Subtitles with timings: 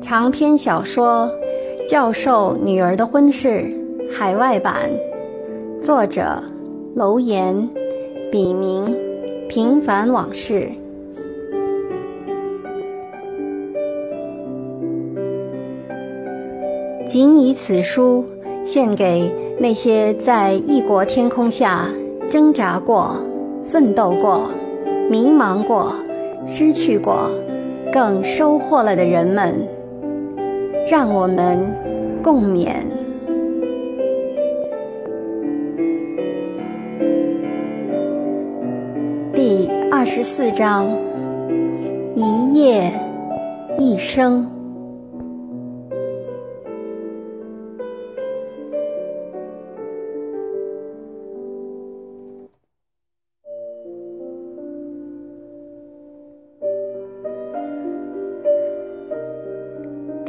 [0.00, 1.30] 长篇小说
[1.86, 3.48] 《教授女儿的婚事》
[4.10, 4.90] 海外版，
[5.82, 6.42] 作者
[6.94, 7.68] 楼岩，
[8.32, 8.96] 笔名
[9.46, 10.70] 平凡往事。
[17.06, 18.24] 仅以此书
[18.64, 21.88] 献给那些在异国天空下
[22.30, 23.16] 挣扎过、
[23.64, 24.50] 奋斗过、
[25.10, 25.94] 迷茫过、
[26.46, 27.30] 失去过，
[27.92, 29.66] 更收获了的人们。
[30.88, 31.58] 让我们
[32.22, 32.74] 共勉。
[39.34, 40.86] 第二十四章：
[42.14, 42.92] 一夜
[43.78, 44.55] 一生。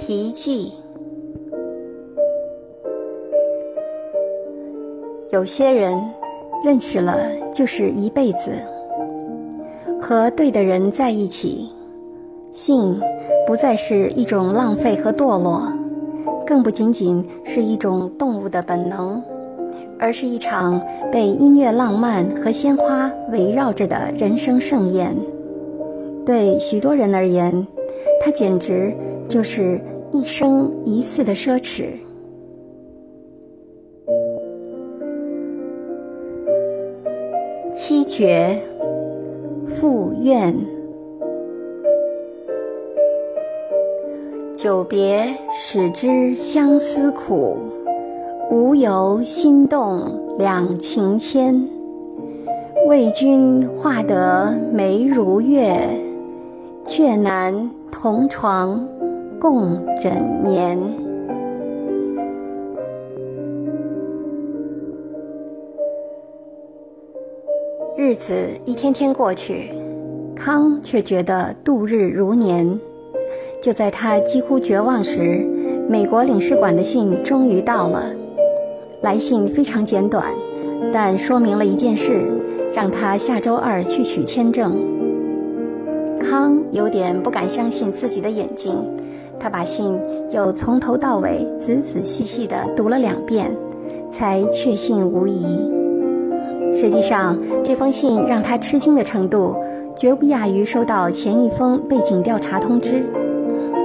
[0.07, 0.71] 题记：
[5.31, 6.01] 有些人
[6.63, 7.19] 认识了
[7.53, 8.51] 就是一辈子，
[10.01, 11.69] 和对的人在一起，
[12.53, 12.97] 性
[13.45, 15.61] 不再是一种浪费和堕落，
[16.45, 19.21] 更不仅仅是一种动物的本能，
[19.99, 25.13] 而是一场被音乐浪漫和鲜花围绕着的人生盛宴。
[26.25, 27.67] 对许多人而言，
[28.21, 28.95] 它简直
[29.27, 29.77] 就是。
[30.11, 31.87] 一生一次的奢侈，
[37.73, 38.57] 七绝
[39.67, 40.55] 复怨，
[44.55, 47.57] 久别始知相思苦，
[48.49, 51.67] 无由心动两情牵。
[52.87, 55.77] 为君画得眉如月，
[56.85, 58.96] 却难同床。
[59.39, 60.11] 共枕
[60.43, 60.79] 眠，
[67.95, 68.33] 日子
[68.65, 69.69] 一天天过去，
[70.35, 72.79] 康却觉得度日如年。
[73.61, 75.45] 就在他几乎绝望时，
[75.87, 78.05] 美国领事馆的信终于到了。
[79.01, 80.33] 来信非常简短，
[80.91, 82.23] 但说明了一件事，
[82.73, 84.75] 让他下周二去取签证。
[86.19, 88.73] 康有点不敢相信自己的眼睛。
[89.39, 89.99] 他把信
[90.31, 93.55] 又从头到尾仔仔细细地读了两遍，
[94.11, 95.45] 才确信无疑。
[96.73, 99.55] 实际上，这封信让他吃惊的程度，
[99.95, 103.05] 绝不亚于收到前一封背景调查通知，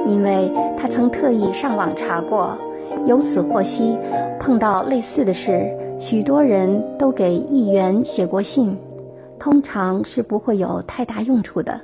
[0.04, 2.56] 因为他曾特意上网查过，
[3.06, 3.96] 由此获悉，
[4.40, 8.76] 碰到类似的事，许多人都给议员写过信，
[9.38, 11.80] 通常是不会有太大用处的。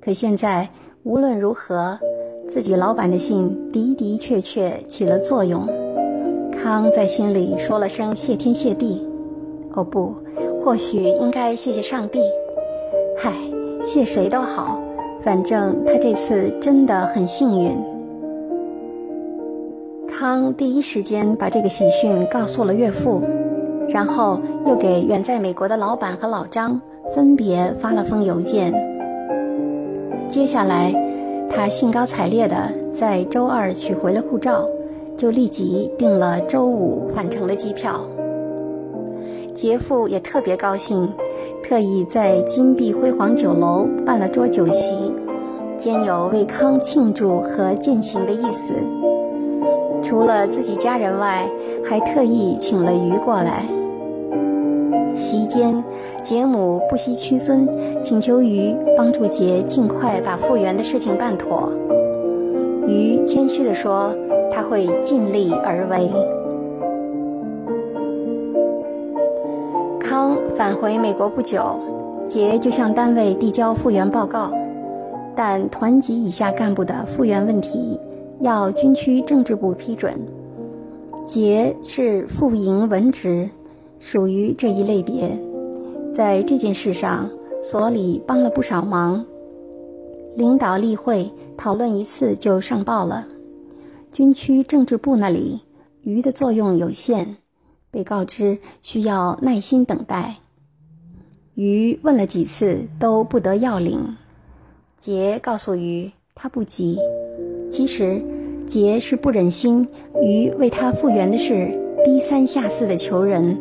[0.00, 0.68] 可现在。
[1.04, 1.98] 无论如何，
[2.48, 5.66] 自己老板的信的的确确起了作用。
[6.52, 9.04] 康在心里说了声谢天谢地。
[9.72, 10.14] 哦不，
[10.62, 12.20] 或许应该谢谢上帝。
[13.18, 13.32] 嗨，
[13.84, 14.80] 谢谁都好，
[15.22, 17.76] 反正他这次真的很幸运。
[20.06, 23.20] 康第一时间把这个喜讯告诉了岳父，
[23.88, 26.80] 然后又给远在美国的老板和老张
[27.12, 28.72] 分别发了封邮件。
[30.32, 30.90] 接下来，
[31.50, 32.56] 他兴高采烈地
[32.90, 34.66] 在周二取回了护照，
[35.14, 38.00] 就立即订了周五返程的机票。
[39.54, 41.06] 杰父也特别高兴，
[41.62, 45.12] 特意在金碧辉煌酒楼办了桌酒席，
[45.76, 48.72] 兼有为康庆祝和饯行的意思。
[50.02, 51.46] 除了自己家人外，
[51.84, 53.66] 还特意请了鱼过来。
[55.14, 55.82] 席间，
[56.22, 57.68] 杰母不惜屈尊，
[58.02, 61.72] 请求于帮助杰尽快把复原的事情办妥。
[62.86, 64.14] 于谦虚地说
[64.50, 66.10] ：“他会尽力而为。”
[70.00, 71.78] 康返回美国不久，
[72.26, 74.50] 杰就向单位递交复原报告，
[75.36, 78.00] 但团级以下干部的复原问题
[78.40, 80.12] 要军区政治部批准。
[81.24, 83.48] 杰是副营文职。
[84.04, 85.30] 属于这一类别，
[86.12, 87.30] 在这件事上，
[87.62, 89.24] 所里帮了不少忙。
[90.34, 93.28] 领导例会讨论一次就上报了，
[94.10, 95.60] 军区政治部那里，
[96.02, 97.36] 鱼的作用有限，
[97.92, 100.34] 被告知需要耐心等待。
[101.54, 104.16] 鱼问了几次都不得要领，
[104.98, 106.98] 杰告诉鱼他不急。
[107.70, 108.20] 其实，
[108.66, 109.86] 杰是不忍心
[110.20, 111.70] 鱼为他复原的事
[112.04, 113.56] 低三下四的求人。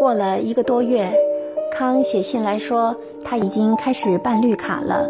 [0.00, 1.12] 过了一个多月，
[1.70, 5.06] 康写信来说他已经开始办绿卡了。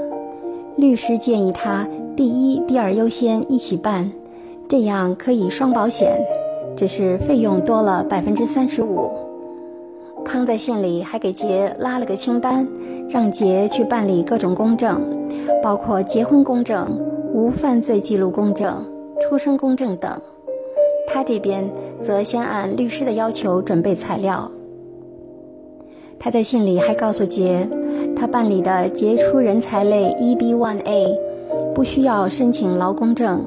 [0.75, 4.11] 律师建议他第一、第二优先一起办，
[4.69, 6.21] 这样可以双保险，
[6.77, 9.09] 只是费用多了百分之三十五。
[10.25, 12.67] 康在信里还给杰拉了个清单，
[13.09, 15.01] 让杰去办理各种公证，
[15.63, 16.99] 包括结婚公证、
[17.33, 18.85] 无犯罪记录公证、
[19.21, 20.21] 出生公证等。
[21.07, 21.65] 他这边
[22.03, 24.51] 则先按律师的要求准备材料。
[26.23, 27.67] 他在信里还告诉杰，
[28.15, 31.19] 他办理的杰出人才类 EB-1A
[31.75, 33.43] 不需要申请劳工证，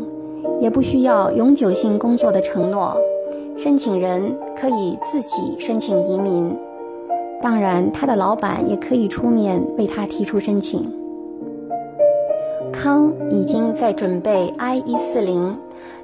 [0.59, 2.97] 也不需要永久性工作的承诺，
[3.55, 6.57] 申请人可以自己申请移民。
[7.43, 10.91] 当然，他的老板也可以出面为他提出申请。
[12.71, 15.53] 康已经在准备 I-140，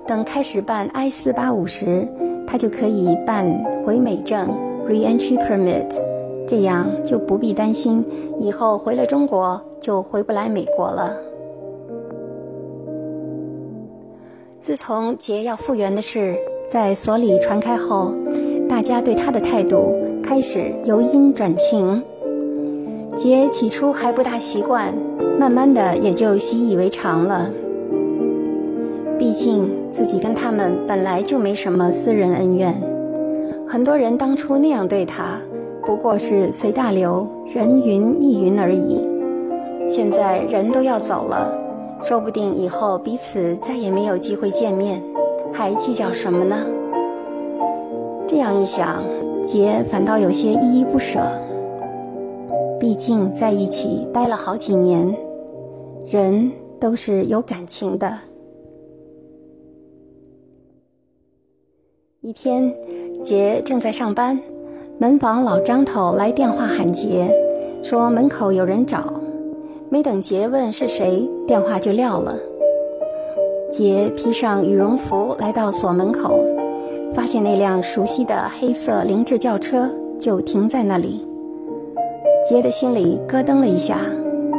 [0.05, 2.07] 等开始办 I-485 时，
[2.45, 4.47] 他就可以办回美证
[4.87, 5.87] （Re-entry Permit），
[6.49, 8.03] 这样就不必担心
[8.39, 11.15] 以后回了中国就回不来美国了。
[14.59, 16.35] 自从杰要复原的事
[16.67, 18.15] 在所里传开后，
[18.67, 19.93] 大家对他的态度。
[20.21, 22.03] 开始由阴转晴，
[23.15, 24.93] 杰起初还不大习惯，
[25.39, 27.49] 慢慢的也就习以为常了。
[29.17, 32.79] 毕竟自己跟他们本来就没什么私人恩怨，
[33.67, 35.39] 很多人当初那样对他，
[35.89, 39.03] 不过是随大流，人云亦云而已。
[39.89, 41.51] 现在人都要走了，
[42.03, 45.01] 说不定以后彼此再也没有机会见面，
[45.51, 46.57] 还计较什么呢？
[48.27, 49.01] 这样一想。
[49.43, 51.21] 杰反倒有些依依不舍，
[52.79, 55.11] 毕竟在一起待了好几年，
[56.05, 58.15] 人都是有感情的。
[62.21, 62.71] 一天，
[63.23, 64.39] 杰正在上班，
[65.01, 67.33] 门房老张头来电话喊杰，
[67.81, 69.13] 说门口有人找。
[69.87, 72.35] 没等杰问是谁，电话就撂了。
[73.71, 76.43] 杰披上羽绒服来到锁门口。
[77.13, 81.25] 发现那辆熟悉的黑色凌志轿车就停在那里，
[82.45, 83.99] 杰的心里咯噔了一下，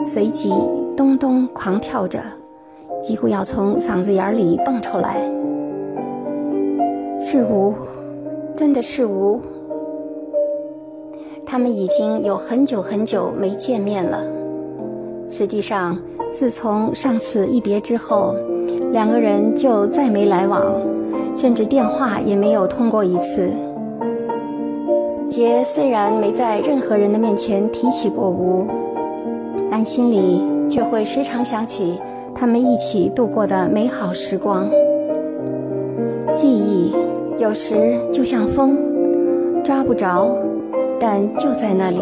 [0.07, 0.51] 随即
[0.97, 2.19] 咚咚狂跳着，
[3.03, 5.21] 几乎要从嗓子眼里蹦出来。
[7.21, 7.75] 是吴，
[8.57, 9.39] 真的是吴。
[11.51, 14.23] 他们已经有很久很久没见面了。
[15.29, 15.99] 实际上，
[16.31, 18.37] 自从上次一别之后，
[18.93, 20.63] 两个人就再没来往。
[21.37, 23.51] 甚至电话也没有通过一次。
[25.29, 28.65] 杰虽然没在任何人的面前提起过吴，
[29.69, 31.99] 但心里却会时常想起
[32.33, 34.71] 他们一起度过的美好时光。
[36.33, 36.95] 记忆
[37.39, 38.79] 有时就像风，
[39.65, 40.37] 抓不着，
[41.01, 42.01] 但就在那里。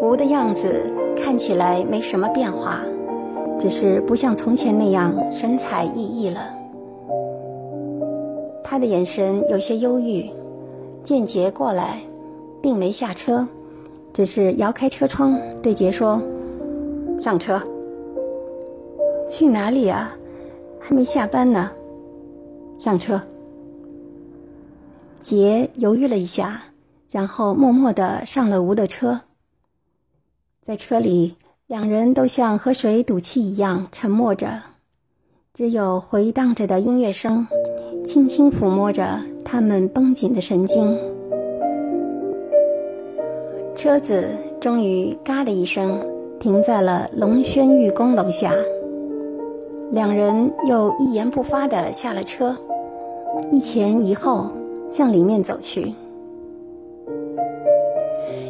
[0.00, 0.82] 吴的样子
[1.16, 2.80] 看起来没什么变化。
[3.58, 6.40] 只是不像从前那样神采奕奕了。
[8.64, 10.24] 他的眼神有些忧郁，
[11.04, 11.98] 见杰过来，
[12.62, 13.46] 并没下车，
[14.14, 16.22] 只是摇开车窗对杰说
[17.20, 17.60] ：“上车。
[19.28, 20.16] ”“去哪里啊？
[20.78, 21.70] 还没下班呢。
[22.80, 23.20] ”“上车。”
[25.20, 26.62] 杰犹豫了一下，
[27.10, 29.20] 然后默默地上了吴的车，
[30.62, 31.34] 在车里。
[31.66, 34.60] 两人都像和水赌气一样沉默着，
[35.54, 37.46] 只有回荡着的音乐声，
[38.04, 40.98] 轻轻抚摸着他们绷紧的神经。
[43.76, 46.04] 车子终于“嘎”的一声
[46.40, 48.52] 停在了龙轩玉宫楼下，
[49.92, 52.56] 两人又一言不发地下了车，
[53.52, 54.50] 一前一后
[54.90, 55.94] 向里面走去。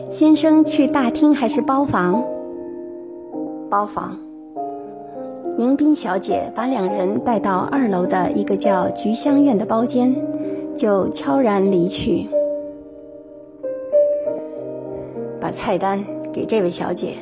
[0.09, 2.25] 先生去大厅还是包房？
[3.71, 4.19] 包房，
[5.59, 10.13] 迎宾小姐把两人带到二楼的一个叫菊香院的包间，
[10.75, 12.27] 就悄然离去。
[15.41, 17.15] 把菜单给这位小姐。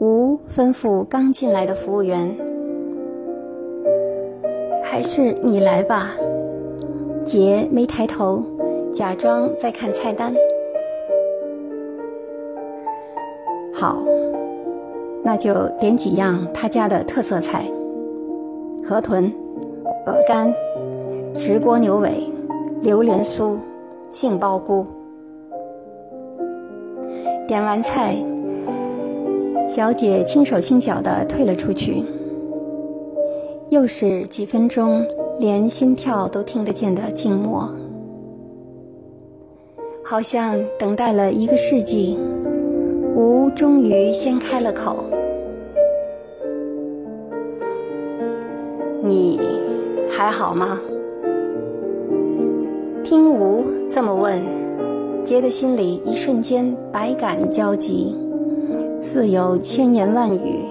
[0.00, 2.34] 吴吩咐刚进来的服务员。
[4.82, 6.10] 还是你来吧。
[7.24, 8.42] 杰没抬头，
[8.92, 10.34] 假装在看菜单。
[13.74, 14.02] 好。
[15.24, 17.64] 那就点几样他家的特色菜：
[18.84, 19.32] 河豚、
[20.04, 20.52] 鹅肝、
[21.32, 22.24] 石锅牛尾、
[22.82, 23.56] 榴莲酥、
[24.10, 24.84] 杏鲍菇。
[27.46, 28.16] 点完菜，
[29.68, 32.02] 小姐轻手轻脚地退了出去。
[33.68, 35.06] 又是几分钟
[35.38, 37.68] 连心跳都听得见的静默。
[40.04, 42.18] 好像等待了一个世纪，
[43.16, 45.04] 吴终于先开了口
[49.02, 49.40] ：“你
[50.10, 50.80] 还好吗？”
[53.04, 54.40] 听吴这么问，
[55.24, 58.16] 杰的心里一瞬间百感交集，
[59.00, 60.62] 似有千言万语，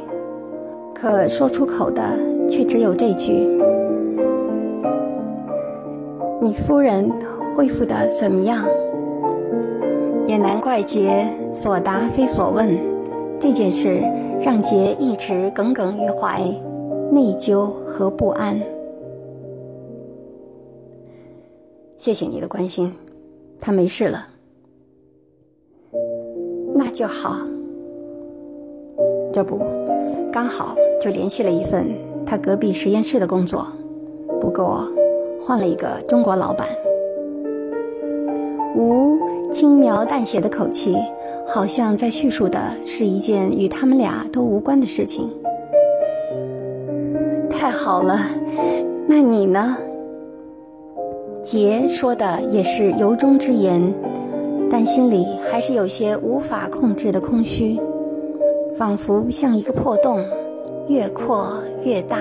[0.94, 2.02] 可说出口的
[2.50, 3.48] 却只有这句
[6.42, 7.08] ：“你夫人
[7.56, 8.66] 恢复的怎么样？”
[10.26, 12.78] 也难怪杰所答非所问，
[13.40, 14.02] 这件事
[14.42, 16.42] 让杰一直耿耿于怀，
[17.12, 18.60] 内疚和不安。
[21.96, 22.92] 谢谢你的关心，
[23.60, 24.26] 他没事了，
[26.74, 27.36] 那就好。
[29.32, 29.60] 这不，
[30.32, 31.90] 刚好就联系了一份
[32.26, 33.68] 他隔壁实验室的工作，
[34.40, 34.88] 不过
[35.42, 36.68] 换了一个中国老板。
[38.76, 39.20] 吴。
[39.52, 40.96] 轻描淡写的口气，
[41.46, 45.30] 好像在叙述的是一件与他们俩都无关的事情。
[47.50, 48.18] 太好了，
[49.10, 49.76] 那你呢？
[51.44, 53.94] 杰说的也是由衷之言，
[54.72, 57.78] 但心里还是有些无法控制的空虚，
[58.78, 60.24] 仿佛像一个破洞，
[60.88, 62.18] 越扩越大。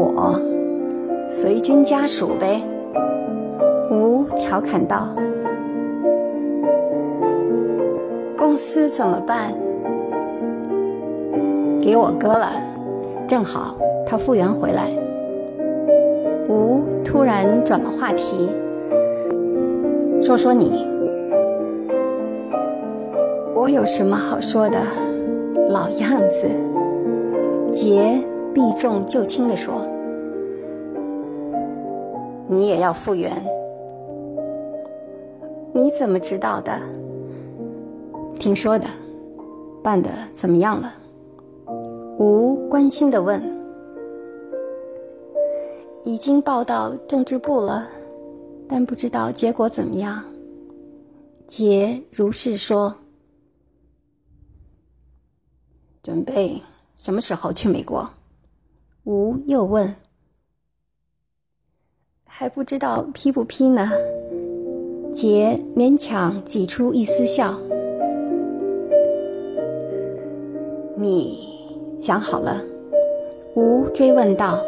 [0.00, 0.40] 我。
[1.28, 2.60] 随军家属呗，
[3.90, 5.08] 吴调侃道
[8.36, 9.52] ：“公司怎么办？
[11.80, 12.50] 给我割了，
[13.28, 14.88] 正好他复员回来。”
[16.50, 18.50] 吴突然转了话题，
[20.20, 20.84] 说说你，
[23.54, 24.78] 我有什么好说的？
[25.68, 26.48] 老样子。
[27.72, 28.20] 杰
[28.52, 29.86] 避重就轻地说。
[32.52, 33.32] 你也要复原？
[35.72, 36.76] 你怎么知道的？
[38.40, 38.86] 听说的。
[39.84, 40.92] 办的怎么样了？
[42.18, 43.40] 吴关心的问。
[46.02, 47.88] 已经报到政治部了，
[48.68, 50.20] 但不知道结果怎么样。
[51.46, 52.92] 杰如是说。
[56.02, 56.60] 准备
[56.96, 58.10] 什么时候去美国？
[59.04, 59.94] 吴又问。
[62.32, 63.90] 还不知道批不批呢？
[65.12, 67.52] 杰勉强挤出一丝笑。
[70.94, 71.36] 你
[72.00, 72.62] 想好了？
[73.54, 74.58] 吴追问道。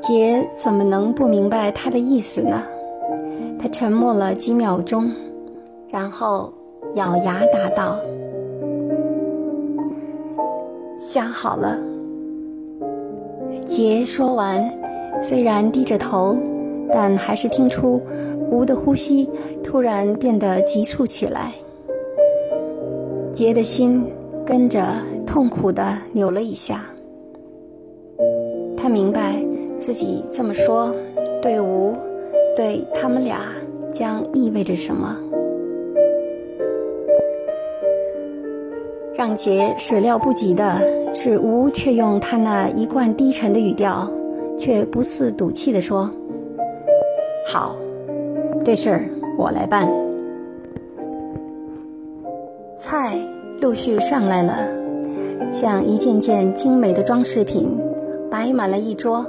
[0.00, 2.62] 杰怎么能不明白他的意思呢？
[3.58, 5.10] 他沉默了几秒钟，
[5.90, 6.50] 然后
[6.94, 7.98] 咬牙答道
[10.96, 11.76] ：“想好了。”
[13.66, 14.85] 杰说完。
[15.20, 16.36] 虽然低着头，
[16.92, 18.00] 但还是听出
[18.50, 19.28] 吴的呼吸
[19.62, 21.52] 突然变得急促起来。
[23.32, 24.10] 杰的心
[24.44, 24.84] 跟着
[25.26, 26.86] 痛苦地扭了一下。
[28.76, 29.36] 他明白
[29.78, 30.94] 自己这么说，
[31.42, 31.92] 对吴，
[32.54, 33.40] 对他们俩
[33.90, 35.18] 将意味着什么。
[39.14, 40.78] 让杰始料不及的
[41.12, 44.08] 是，吴却用他那一贯低沉的语调。
[44.58, 46.10] 却不似赌气地说
[47.46, 47.76] ：“好，
[48.64, 49.04] 这事儿
[49.38, 49.88] 我来办。”
[52.78, 53.18] 菜
[53.60, 54.52] 陆续上来了，
[55.52, 57.68] 像一件件精美的装饰品，
[58.30, 59.24] 摆满了一桌。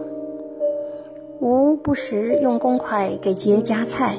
[1.39, 4.15] 吴不时用公筷给杰夹菜。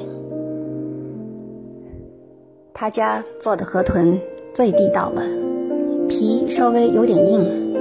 [2.72, 4.16] 他家做的河豚
[4.54, 5.22] 最地道了，
[6.08, 7.74] 皮稍微有点硬，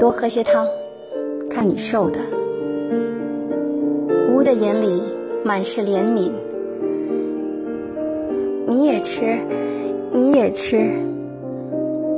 [0.00, 0.66] 多喝些汤，
[1.50, 2.18] 看你瘦的。
[4.34, 5.00] 吴的眼里
[5.44, 6.32] 满是怜悯。
[8.66, 9.38] 你也吃，
[10.12, 10.90] 你也吃。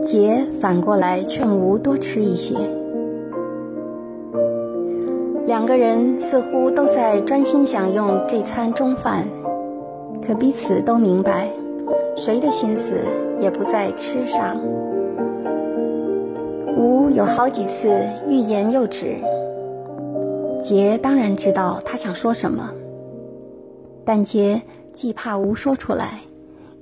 [0.02, 2.54] 杰反过来劝吴多吃一些。
[5.44, 9.22] 两个人似乎都在专心享用这餐中饭，
[10.26, 11.50] 可彼此都明白，
[12.16, 12.94] 谁的心思
[13.38, 14.58] 也不在吃上。
[16.78, 17.90] 吴有好几次
[18.26, 19.16] 欲言又止。
[20.68, 22.68] 杰当然知道他想说什么，
[24.04, 24.60] 但杰
[24.92, 26.18] 既怕吴说出来，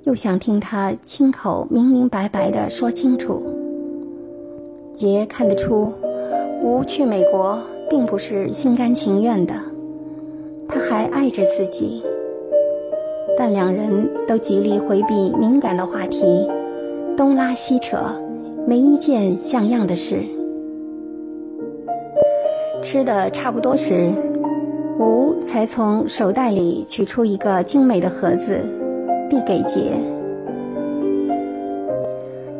[0.05, 3.43] 又想听他亲口明明白白的说清楚。
[4.95, 5.93] 杰看得出，
[6.63, 9.53] 吴去美国并不是心甘情愿的，
[10.67, 12.01] 他还爱着自己，
[13.37, 16.49] 但两人都极力回避敏感的话题，
[17.15, 17.97] 东拉西扯，
[18.65, 20.23] 没一件像样的事。
[22.85, 24.11] 吃的差不多时，
[24.99, 28.59] 吴才从手袋里取出一个精美的盒子，
[29.27, 29.93] 递给杰。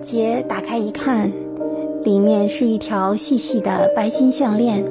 [0.02, 1.32] 杰打开一看，
[2.04, 4.84] 里面是一条细细的白金项链，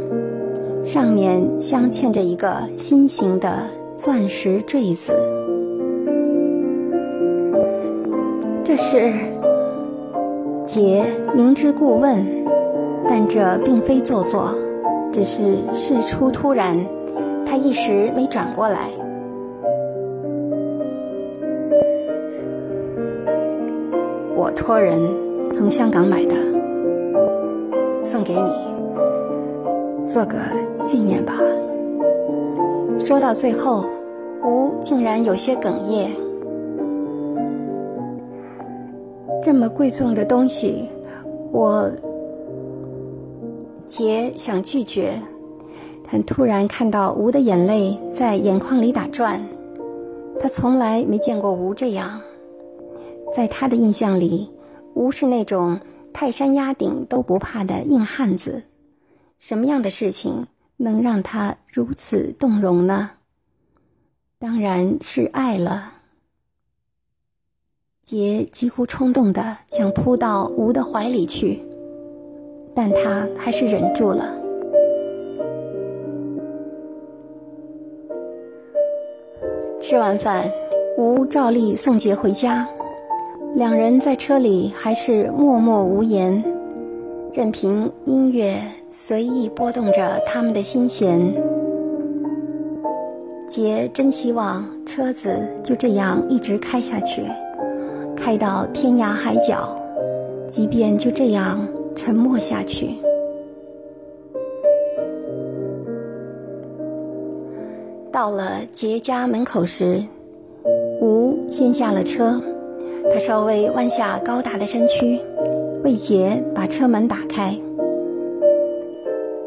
[0.85, 3.59] 上面镶嵌着一个心形的
[3.97, 5.12] 钻石坠子。
[8.62, 9.12] 这是
[10.64, 12.25] 杰明知故问，
[13.09, 14.55] 但这并非做作，
[15.14, 16.76] 只是事出突然。
[17.47, 18.90] 他一时没转过来。
[24.35, 24.99] 我托人
[25.52, 26.35] 从香港买的，
[28.02, 30.37] 送给你，做个
[30.83, 31.33] 纪念吧。
[32.99, 33.85] 说到最后，
[34.42, 36.11] 吴竟然有些哽咽。
[39.40, 40.88] 这么贵重的东西，
[41.52, 41.88] 我
[43.87, 45.21] 杰想拒绝。
[46.11, 49.43] 但突然看到吴的眼泪在眼眶里打转，
[50.38, 52.21] 他从来没见过吴这样。
[53.33, 54.53] 在他的印象里，
[54.95, 55.81] 吴是那种
[56.12, 58.64] 泰山压顶都不怕的硬汉子。
[59.38, 63.11] 什么样的事情能让他如此动容呢？
[64.38, 65.95] 当然是爱了。
[68.03, 71.62] 杰几乎冲动的想扑到吴的怀里去，
[72.75, 74.25] 但他还是忍住了。
[79.81, 80.50] 吃完饭，
[80.97, 82.66] 吴照例送杰回家。
[83.54, 86.43] 两人在车里还是默默无言，
[87.33, 88.57] 任凭音乐
[88.90, 91.21] 随意拨动着他们的心弦。
[93.47, 97.23] 杰真希望车子就这样一直开下去，
[98.16, 99.76] 开到天涯海角，
[100.49, 101.61] 即便就这样
[101.94, 102.90] 沉默下去。
[108.11, 110.02] 到了杰家门口时，
[111.00, 112.40] 吴先下了车，
[113.12, 115.20] 他稍微弯下高大的身躯，
[115.83, 117.54] 为杰把车门打开。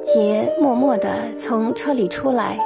[0.02, 2.58] 杰默默地从车里出来，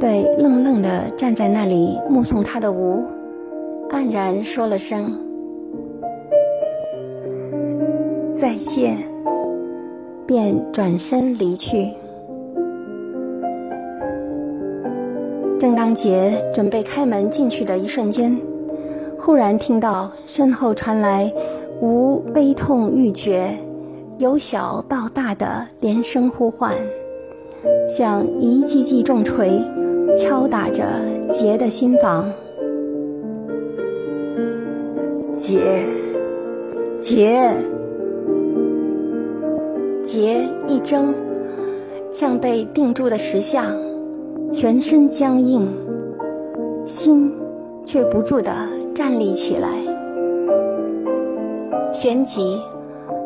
[0.00, 3.02] 对愣愣地站在那里目送他的吴，
[3.90, 5.14] 黯然说了声
[8.42, 8.96] 再见，
[10.26, 11.86] 便转身离去。
[15.60, 18.36] 正当杰准备开门进去的一瞬间，
[19.16, 21.32] 忽然听到身后传来
[21.80, 23.48] 无悲痛欲绝、
[24.18, 26.74] 由小到大的连声呼唤，
[27.86, 29.62] 像一记记重锤
[30.16, 30.82] 敲打着
[31.30, 32.28] 杰的心房。
[35.36, 35.84] 杰，
[37.00, 37.48] 杰，
[40.12, 41.14] 杰一怔，
[42.12, 43.64] 像被定住的石像。
[44.52, 45.66] 全身僵硬，
[46.84, 47.32] 心
[47.86, 48.52] 却不住地
[48.94, 49.70] 站立起来。
[51.94, 52.60] 旋即，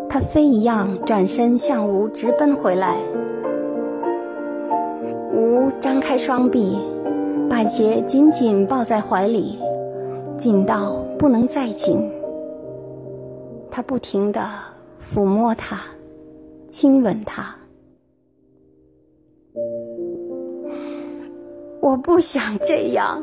[0.08, 2.94] 他飞一样转身向吴直奔回来。
[5.34, 6.78] 吴张开双臂，
[7.50, 9.58] 把杰紧紧抱在怀里，
[10.38, 12.08] 紧到不能再紧。
[13.72, 14.40] 他不停地
[15.02, 15.80] 抚摸他，
[16.68, 17.54] 亲吻他。
[21.80, 23.22] 我不想这样。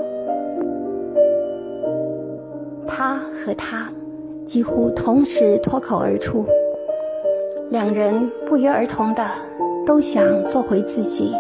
[2.88, 3.92] 他和他
[4.46, 6.46] 几乎同时脱口而出，
[7.70, 9.26] 两人不约而同的
[9.86, 11.34] 都想做回自己。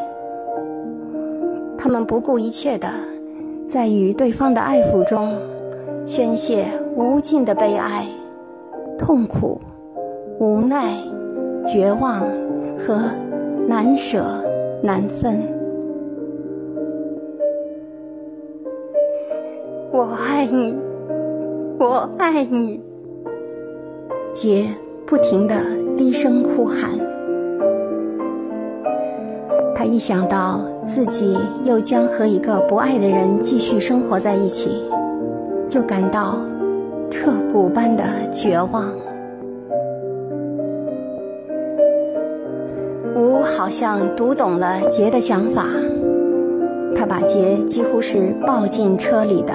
[1.77, 2.89] 他们不顾一切的
[3.67, 5.37] 在与对方的爱抚中
[6.05, 8.05] 宣泄无尽的悲哀、
[8.97, 9.59] 痛苦、
[10.39, 10.93] 无奈、
[11.65, 12.19] 绝望
[12.78, 12.99] 和
[13.67, 14.23] 难舍
[14.82, 15.39] 难分。
[19.91, 20.76] 我爱你，
[21.80, 22.82] 我爱你。
[24.34, 24.65] 杰
[25.06, 25.56] 不停的
[25.95, 26.89] 低声哭喊。
[29.76, 34.84] 他一想到自己又将和一个不爱的人继续生活在一起，
[35.69, 36.38] 就感到
[37.10, 38.86] 彻骨般的绝望。
[43.15, 45.65] 吴好像读懂了杰的想法，
[46.95, 49.54] 他把杰几乎是抱进车里的。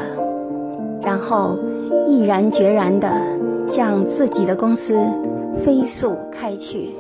[1.02, 1.58] 然后，
[2.04, 3.10] 毅然决然地
[3.66, 4.94] 向自己的公司
[5.56, 6.90] 飞速开去。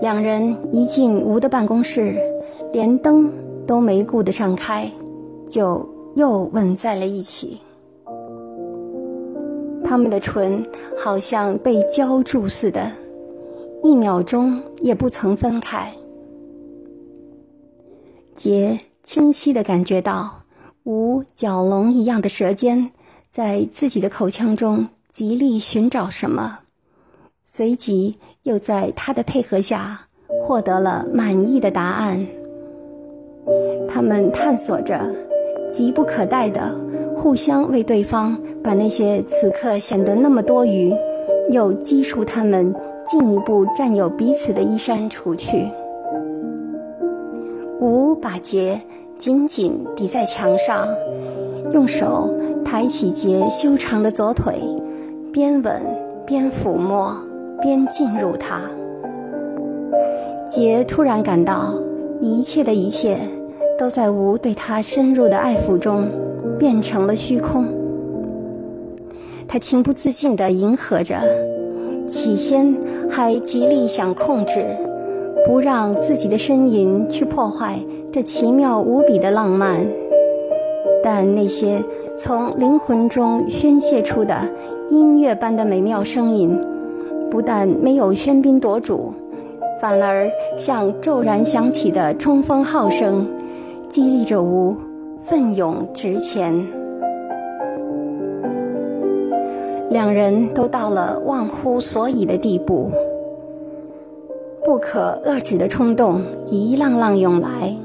[0.00, 2.16] 两人一进吴的办公室，
[2.72, 3.32] 连灯
[3.66, 4.90] 都没顾得上开，
[5.48, 7.60] 就又吻在了一起。
[9.84, 10.64] 他们的唇
[10.96, 12.90] 好像被浇筑似的，
[13.82, 15.92] 一秒钟也不曾分开。
[18.36, 20.44] 杰清晰地感觉到
[20.84, 22.90] 吴蛟龙一样的舌尖
[23.30, 26.60] 在自己的口腔中极力寻找什么，
[27.42, 30.08] 随即又在他的配合下
[30.40, 32.24] 获得了满意的答案。
[33.88, 34.98] 他们探索着，
[35.70, 36.74] 急不可待地
[37.16, 40.94] 互相为对方把那些此刻显得那么多余，
[41.50, 42.74] 又激出他们
[43.06, 45.68] 进一步占有彼此的衣衫除去。
[47.80, 48.80] 吴把杰
[49.18, 50.86] 紧紧抵在墙上，
[51.72, 52.32] 用手
[52.64, 54.60] 抬起杰修长的左腿，
[55.32, 55.80] 边吻
[56.24, 57.16] 边抚摸，
[57.60, 58.60] 边进入他。
[60.48, 61.74] 杰突然感到，
[62.20, 63.18] 一切的一切
[63.78, 66.06] 都在吴对他深入的爱抚中
[66.58, 67.66] 变成了虚空。
[69.48, 71.16] 他情不自禁地迎合着，
[72.12, 72.76] 起先
[73.10, 74.66] 还极力想控制。
[75.44, 77.76] 不让自己的呻吟去破坏
[78.12, 79.84] 这奇妙无比的浪漫，
[81.02, 81.82] 但那些
[82.16, 84.36] 从灵魂中宣泄出的
[84.88, 86.56] 音乐般的美妙声音，
[87.28, 89.12] 不但没有喧宾夺主，
[89.80, 93.26] 反而像骤然响起的冲锋号声，
[93.88, 94.76] 激励着吾
[95.18, 96.81] 奋勇直前。
[99.92, 102.90] 两人都到了忘乎所以的地步。
[104.64, 107.76] 不可遏止的冲动一浪浪涌来，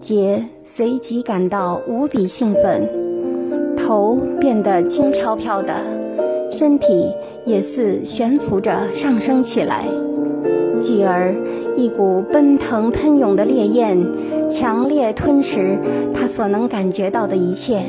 [0.00, 2.88] 杰随即感到无比兴奋，
[3.76, 5.74] 头变得轻飘飘的，
[6.50, 9.86] 身体也似悬浮着上升起来，
[10.80, 11.34] 继而
[11.76, 13.98] 一股奔腾喷涌的烈焰，
[14.50, 15.78] 强烈吞噬
[16.12, 17.82] 他所能感觉到的一切。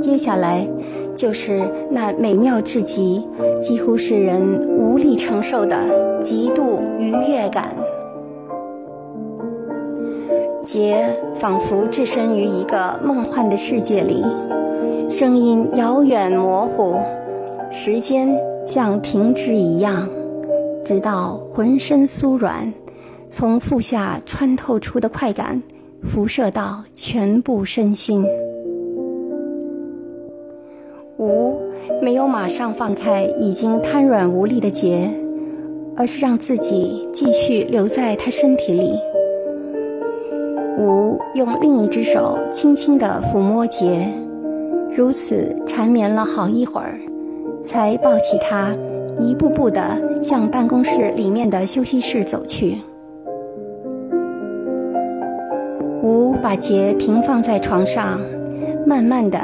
[0.00, 0.68] 接下来。
[1.14, 3.26] 就是那美妙至极、
[3.60, 4.42] 几乎使人
[4.78, 7.74] 无力承受的极度愉悦感。
[10.62, 14.24] 杰仿佛置身于一个梦幻的世界里，
[15.10, 16.96] 声音遥远模糊，
[17.70, 18.34] 时间
[18.66, 20.08] 像停止一样，
[20.82, 22.72] 直到浑身酥软，
[23.28, 25.62] 从腹下穿透出的快感
[26.02, 28.26] 辐射到全部身心。
[31.16, 31.56] 吴
[32.02, 35.08] 没有马上放开已经瘫软无力的杰，
[35.96, 38.98] 而是让自己继续留在他身体里。
[40.76, 44.08] 吴用另一只手轻轻地抚摸杰，
[44.90, 46.98] 如此缠绵了好一会儿，
[47.62, 48.74] 才抱起他，
[49.20, 49.80] 一步步地
[50.20, 52.78] 向办公室里面的休息室走去。
[56.02, 58.20] 吴把杰平放在床上，
[58.84, 59.38] 慢慢地。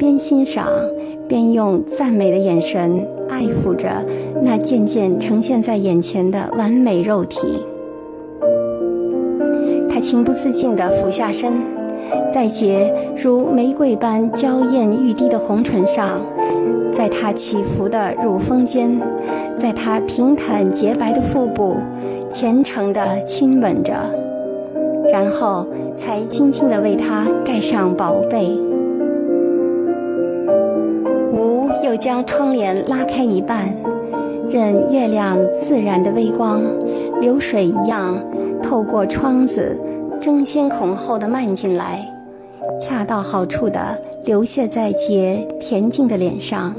[0.00, 0.66] 边欣赏，
[1.28, 4.02] 边用赞美的眼神爱抚着
[4.42, 7.62] 那渐渐呈现在眼前的完美肉体。
[9.90, 11.52] 他情不自禁地俯下身，
[12.32, 16.18] 在洁如玫瑰般娇艳欲滴的红唇上，
[16.94, 18.98] 在她起伏的乳峰间，
[19.58, 21.76] 在她平坦洁白的腹部，
[22.32, 23.92] 虔诚地亲吻着，
[25.12, 28.69] 然后才轻轻地为她盖上宝贝。
[31.90, 33.68] 又将窗帘拉开一半，
[34.48, 36.62] 任月亮自然的微光，
[37.20, 38.16] 流水一样
[38.62, 39.76] 透过窗子
[40.20, 42.08] 争先恐后的漫进来，
[42.78, 46.72] 恰到好处的流泻在杰恬静的脸上。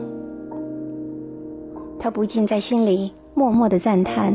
[1.99, 4.33] 他不禁在心里默默的赞叹，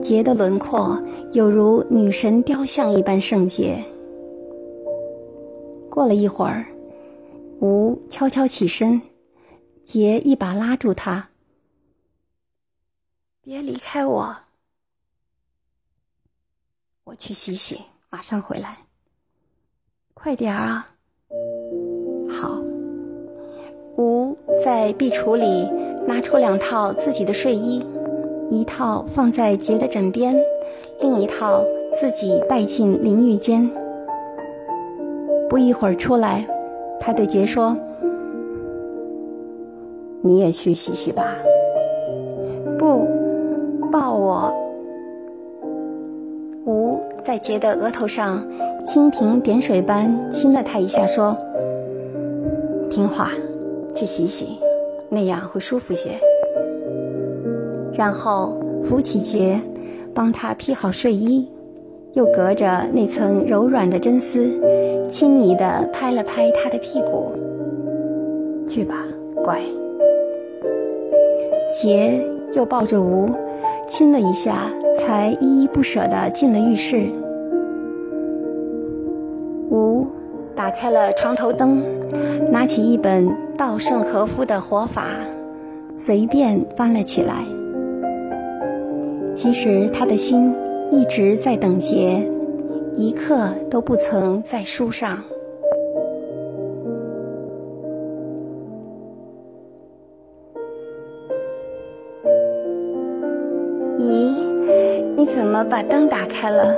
[0.00, 0.98] 杰的轮廓
[1.32, 3.76] 有如女神雕像一般圣洁。
[5.90, 6.64] 过了一会儿，
[7.60, 8.98] 吴悄悄起身。
[9.86, 11.28] 杰一把拉住他，
[13.40, 14.36] 别离开我，
[17.04, 18.78] 我去洗洗，马上回来。
[20.12, 20.88] 快点儿啊！
[22.28, 22.60] 好。
[23.96, 25.70] 吴在壁橱里
[26.04, 27.80] 拿出两套自己的睡衣，
[28.50, 30.36] 一套放在杰的枕边，
[31.00, 33.70] 另一套自己带进淋浴间。
[35.48, 36.44] 不一会儿出来，
[36.98, 37.78] 他对杰说。
[40.26, 41.24] 你也去洗洗吧。
[42.78, 43.06] 不，
[43.90, 44.52] 抱我。
[46.64, 48.44] 吴在杰的额头上
[48.84, 51.36] 蜻蜓点水般亲了他一下，说
[52.90, 53.30] ：“听话，
[53.94, 54.58] 去洗洗，
[55.08, 56.10] 那样会舒服些。”
[57.94, 59.60] 然后扶起杰，
[60.12, 61.48] 帮他披好睡衣，
[62.14, 64.60] 又隔着那层柔软的真丝，
[65.08, 67.32] 亲昵地拍了拍他的屁股
[68.66, 68.96] ：“去吧，
[69.44, 69.60] 乖。”
[71.76, 72.18] 杰
[72.54, 73.28] 又抱着吴，
[73.86, 77.06] 亲了一下，才依依不舍地进了浴室。
[79.70, 80.06] 吴
[80.54, 81.84] 打开了床头灯，
[82.50, 85.04] 拿起一本稻盛和夫的《活法》，
[85.98, 87.44] 随便翻了起来。
[89.34, 90.56] 其实他的心
[90.90, 92.26] 一直在等杰，
[92.96, 95.18] 一刻都不曾在书上。
[105.26, 106.72] 你怎么把灯打开了？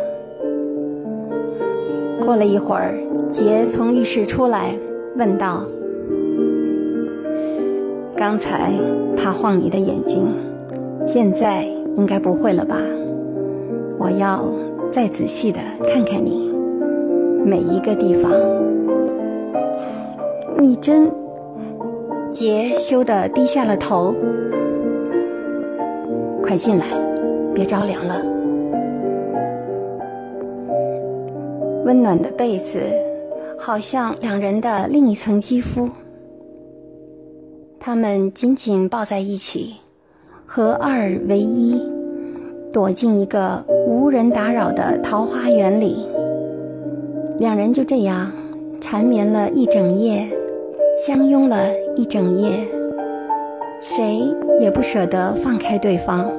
[2.24, 2.98] 过了一会儿，
[3.30, 4.74] 杰从浴室出来，
[5.16, 5.66] 问道
[8.16, 8.72] ：“刚才
[9.14, 10.26] 怕晃你的眼睛，
[11.06, 12.78] 现在应该不会了吧？
[13.98, 14.50] 我要
[14.90, 16.50] 再仔细的看看你
[17.44, 18.32] 每一个地方。
[20.58, 21.12] 你真……”
[22.32, 24.14] 杰羞得低下了头。
[26.42, 26.86] 快进来，
[27.52, 28.24] 别着凉了。
[31.88, 32.80] 温暖的被子，
[33.58, 35.88] 好像两人的另一层肌肤。
[37.80, 39.76] 他们紧紧抱在一起，
[40.44, 41.80] 合二为一，
[42.70, 46.06] 躲进一个无人打扰的桃花源里。
[47.38, 48.30] 两人就这样
[48.82, 50.28] 缠绵了一整夜，
[50.94, 52.50] 相拥了一整夜，
[53.80, 54.20] 谁
[54.60, 56.30] 也不舍得放开对方，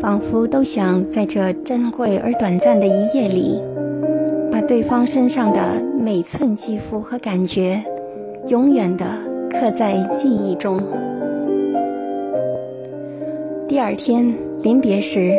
[0.00, 3.60] 仿佛都想在这珍贵而短暂的一夜里。
[4.66, 5.60] 对方身上的
[5.96, 7.80] 每寸肌肤和感觉，
[8.48, 9.04] 永远的
[9.48, 10.82] 刻在记忆中。
[13.68, 15.30] 第二天临别时，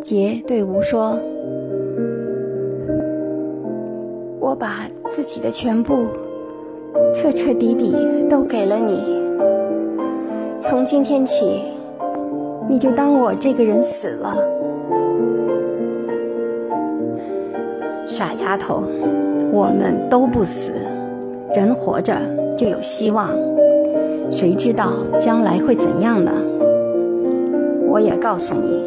[0.00, 1.20] 杰对吴说
[4.40, 6.06] ：“我把自己的全部，
[7.14, 7.94] 彻彻底底
[8.28, 9.02] 都给了你。
[10.58, 11.60] 从今天起，
[12.70, 14.34] 你就当我这个人死了。”
[18.06, 18.84] 傻丫头，
[19.52, 20.72] 我们都不死，
[21.54, 22.14] 人活着
[22.56, 23.28] 就有希望。
[24.30, 26.32] 谁知道将来会怎样呢？
[27.88, 28.82] 我也告诉你，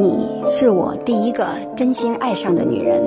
[0.00, 3.02] 你是我第一个真心爱上的女人。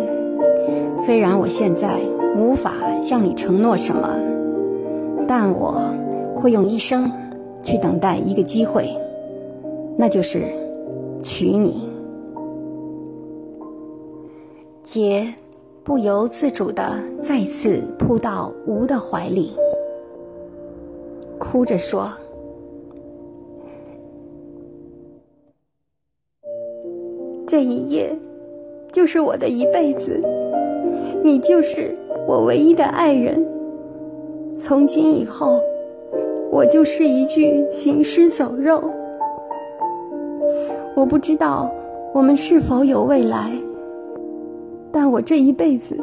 [0.98, 1.98] 虽然我现在
[2.38, 4.10] 无法向你承诺什么，
[5.28, 5.82] 但我
[6.36, 7.10] 会用一生
[7.63, 8.89] 去等待一个机会，
[9.95, 10.43] 那就是
[11.24, 11.88] 娶你。
[14.91, 15.32] 杰
[15.84, 19.52] 不由自主地再次扑到吴的怀里，
[21.38, 22.12] 哭着说
[27.45, 28.17] ：“这一夜
[28.91, 30.19] 就是我的一辈子，
[31.23, 31.95] 你就是
[32.28, 33.45] 我唯一的爱人。
[34.58, 35.62] 从今以后，
[36.49, 38.89] 我就是一具行尸走肉。
[40.95, 41.71] 我不知道
[42.12, 43.52] 我们是否有未来。”
[44.91, 45.97] 但我这一辈子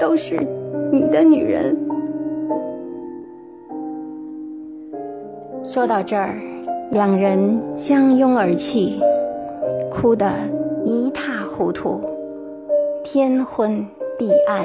[0.00, 0.38] 都是
[0.90, 1.76] 你的女人。
[5.64, 6.36] 说到这儿，
[6.90, 9.00] 两人相拥而泣，
[9.90, 10.30] 哭得
[10.84, 12.00] 一塌糊涂，
[13.02, 13.86] 天昏
[14.18, 14.64] 地暗。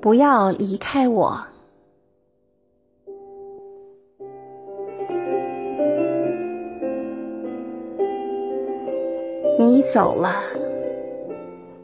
[0.00, 1.36] 不要离开我。
[9.58, 10.36] 你走了，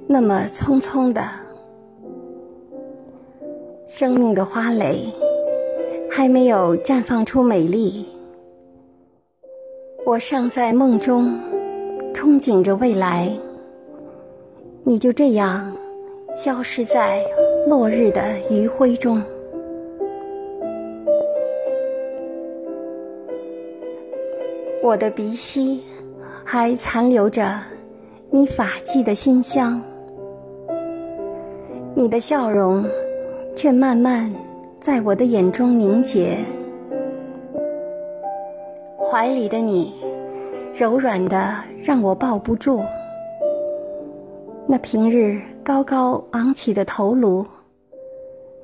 [0.06, 1.22] 那么匆匆的，
[3.84, 5.12] 生命的花蕾
[6.08, 8.06] 还没有绽放出美丽，
[10.06, 11.36] 我尚在梦中
[12.14, 13.28] 憧憬着未来，
[14.84, 15.72] 你就这样
[16.32, 17.20] 消失在。
[17.66, 19.22] 落日的余晖中，
[24.82, 25.82] 我的鼻息
[26.44, 27.58] 还残留着
[28.30, 29.80] 你发髻的馨香。
[31.94, 32.84] 你的笑容
[33.56, 34.30] 却慢慢
[34.78, 36.36] 在我的眼中凝结。
[38.98, 39.94] 怀里的你，
[40.74, 42.82] 柔软的让我抱不住。
[44.66, 47.44] 那平日高高昂起的头颅，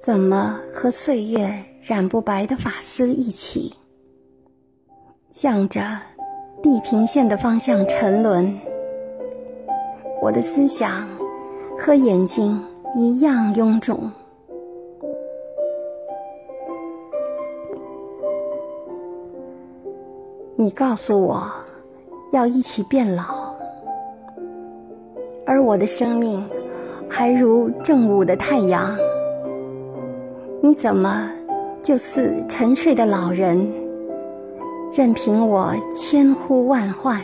[0.01, 1.47] 怎么和岁月
[1.83, 3.71] 染不白的发丝一起，
[5.31, 5.83] 向着
[6.63, 8.59] 地平线的方向沉沦？
[10.23, 11.07] 我的思想
[11.79, 12.59] 和眼睛
[12.95, 14.11] 一样臃肿。
[20.57, 21.47] 你告诉我，
[22.33, 23.55] 要一起变老，
[25.45, 26.43] 而我的生命
[27.07, 28.97] 还如正午的太阳。
[30.63, 31.31] 你怎么
[31.83, 33.67] 就似沉睡的老人，
[34.93, 37.19] 任凭我千呼万唤，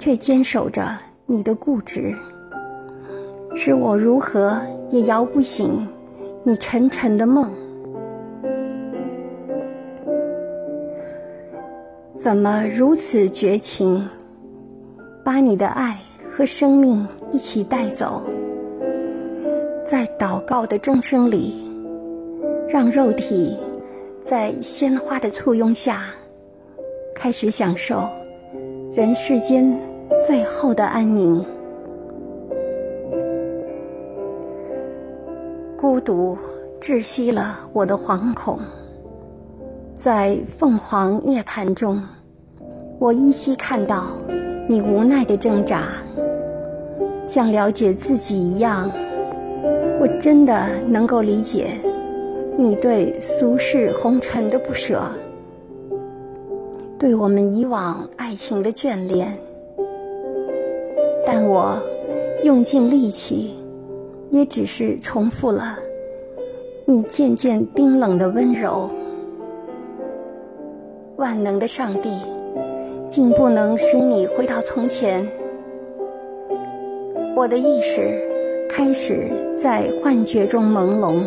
[0.00, 2.12] 却坚守着你的固执，
[3.54, 5.86] 使我如何也摇不醒
[6.42, 7.48] 你沉沉的梦。
[12.18, 14.04] 怎么如此绝情，
[15.22, 15.96] 把你的爱
[16.28, 18.22] 和生命一起带走，
[19.84, 21.54] 在祷告的钟声里，
[22.68, 23.56] 让肉体
[24.24, 26.06] 在鲜花的簇拥下，
[27.14, 28.08] 开始享受
[28.92, 29.78] 人世间
[30.26, 31.44] 最后的安宁。
[35.76, 36.36] 孤独
[36.80, 38.58] 窒息了我的惶恐。
[39.94, 42.02] 在凤凰涅槃中，
[42.98, 44.04] 我依稀看到
[44.68, 45.82] 你无奈的挣扎，
[47.26, 48.90] 像了解自己一样。
[50.00, 51.68] 我真的能够理解
[52.56, 55.02] 你对俗世红尘的不舍，
[56.98, 59.36] 对我们以往爱情的眷恋。
[61.26, 61.76] 但我
[62.42, 63.54] 用尽力气，
[64.30, 65.76] 也只是重复了
[66.84, 68.88] 你渐渐冰冷的温柔。
[71.16, 72.10] 万能的上帝，
[73.08, 75.26] 竟不能使你回到从前。
[77.36, 78.20] 我的意识
[78.70, 81.24] 开始在幻觉中朦胧。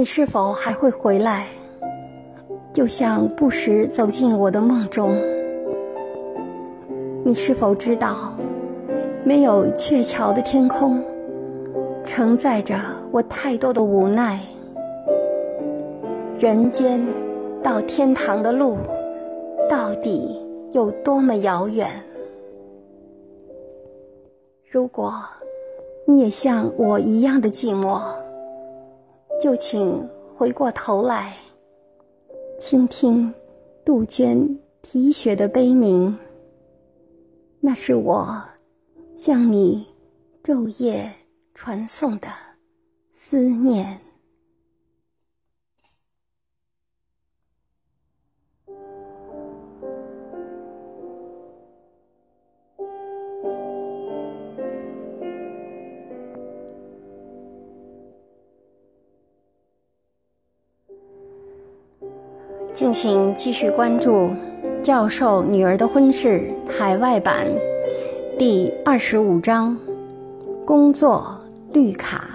[0.00, 1.44] 你是否还会回来？
[2.72, 5.14] 就像不时走进我的梦中。
[7.22, 8.16] 你是否知道，
[9.24, 11.04] 没有鹊桥的天空，
[12.02, 12.76] 承载着
[13.12, 14.40] 我太多的无奈。
[16.38, 16.98] 人间
[17.62, 18.78] 到天堂的路，
[19.68, 20.40] 到底
[20.72, 21.86] 有多么遥远？
[24.64, 25.12] 如果
[26.06, 28.00] 你也像我一样的寂寞，
[29.40, 31.34] 就请回过头来，
[32.58, 33.32] 倾听
[33.82, 36.14] 杜鹃啼血的悲鸣。
[37.58, 38.42] 那是我
[39.16, 39.86] 向你
[40.42, 41.10] 昼夜
[41.54, 42.28] 传颂的
[43.08, 43.98] 思念。
[62.72, 64.28] 敬请继续关注
[64.82, 67.46] 《教授女儿的婚事》海外版
[68.38, 69.76] 第二十五章：
[70.64, 71.38] 工作
[71.72, 72.29] 绿卡。